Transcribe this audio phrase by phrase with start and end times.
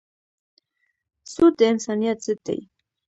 [1.31, 2.59] سود د انسانیت ضد دی.